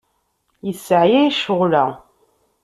[0.65, 1.85] Yesseɛyay ccɣel-a.